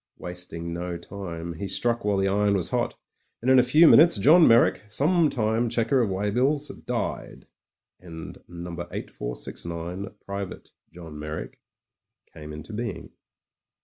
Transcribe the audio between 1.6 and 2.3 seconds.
struck while the